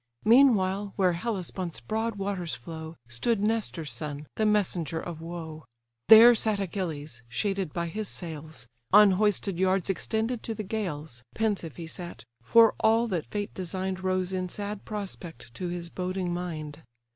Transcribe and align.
Meanwhile, 0.25 0.93
where 0.95 1.13
Hellespont's 1.13 1.79
broad 1.79 2.15
waters 2.15 2.55
flow, 2.55 2.95
Stood 3.07 3.39
Nestor's 3.39 3.91
son, 3.91 4.25
the 4.35 4.47
messenger 4.47 4.99
of 4.99 5.21
woe: 5.21 5.65
There 6.07 6.33
sat 6.33 6.59
Achilles, 6.59 7.21
shaded 7.29 7.71
by 7.71 7.85
his 7.85 8.07
sails, 8.07 8.65
On 8.91 9.11
hoisted 9.11 9.59
yards 9.59 9.91
extended 9.91 10.41
to 10.41 10.55
the 10.55 10.63
gales; 10.63 11.23
Pensive 11.35 11.75
he 11.75 11.85
sat; 11.85 12.25
for 12.41 12.73
all 12.79 13.07
that 13.09 13.27
fate 13.27 13.53
design'd 13.53 14.03
Rose 14.03 14.33
in 14.33 14.49
sad 14.49 14.85
prospect 14.85 15.53
to 15.53 15.67
his 15.67 15.89
boding 15.91 16.33
mind. 16.33 16.81